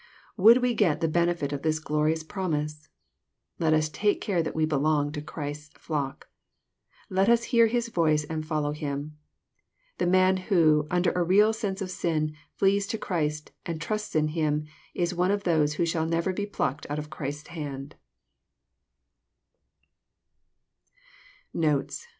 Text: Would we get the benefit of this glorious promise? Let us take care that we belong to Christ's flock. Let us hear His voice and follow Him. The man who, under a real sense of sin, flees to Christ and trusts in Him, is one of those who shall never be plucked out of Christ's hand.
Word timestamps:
Would 0.35 0.63
we 0.63 0.73
get 0.73 0.99
the 0.99 1.07
benefit 1.07 1.53
of 1.53 1.61
this 1.61 1.77
glorious 1.77 2.23
promise? 2.23 2.89
Let 3.59 3.71
us 3.71 3.87
take 3.87 4.19
care 4.19 4.41
that 4.41 4.55
we 4.55 4.65
belong 4.65 5.11
to 5.11 5.21
Christ's 5.21 5.79
flock. 5.79 6.27
Let 7.11 7.29
us 7.29 7.43
hear 7.53 7.67
His 7.67 7.89
voice 7.89 8.23
and 8.23 8.43
follow 8.43 8.71
Him. 8.71 9.15
The 9.99 10.07
man 10.07 10.37
who, 10.37 10.87
under 10.89 11.11
a 11.11 11.21
real 11.21 11.53
sense 11.53 11.83
of 11.83 11.91
sin, 11.91 12.33
flees 12.55 12.87
to 12.87 12.97
Christ 12.97 13.51
and 13.63 13.79
trusts 13.79 14.15
in 14.15 14.29
Him, 14.29 14.65
is 14.95 15.13
one 15.13 15.29
of 15.29 15.43
those 15.43 15.75
who 15.75 15.85
shall 15.85 16.07
never 16.07 16.33
be 16.33 16.47
plucked 16.47 16.89
out 16.89 16.97
of 16.97 17.11
Christ's 17.11 17.49
hand. 17.49 17.93